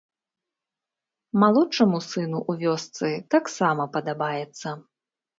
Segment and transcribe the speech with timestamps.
[1.43, 4.73] Малодшаму сыну ў вёсцы таксама падабаецца.